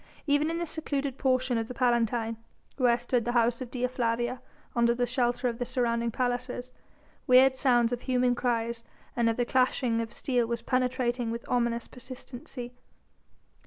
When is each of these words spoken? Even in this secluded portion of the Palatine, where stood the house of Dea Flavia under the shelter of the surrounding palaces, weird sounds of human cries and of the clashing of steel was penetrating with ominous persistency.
Even 0.25 0.49
in 0.49 0.57
this 0.57 0.71
secluded 0.71 1.19
portion 1.19 1.59
of 1.59 1.67
the 1.67 1.75
Palatine, 1.75 2.37
where 2.77 2.97
stood 2.97 3.23
the 3.23 3.33
house 3.33 3.61
of 3.61 3.69
Dea 3.69 3.85
Flavia 3.85 4.41
under 4.75 4.95
the 4.95 5.05
shelter 5.05 5.47
of 5.47 5.59
the 5.59 5.63
surrounding 5.63 6.09
palaces, 6.09 6.73
weird 7.27 7.55
sounds 7.55 7.91
of 7.93 8.01
human 8.01 8.33
cries 8.33 8.83
and 9.15 9.29
of 9.29 9.37
the 9.37 9.45
clashing 9.45 10.01
of 10.01 10.11
steel 10.11 10.47
was 10.47 10.63
penetrating 10.63 11.29
with 11.29 11.47
ominous 11.47 11.87
persistency. 11.87 12.73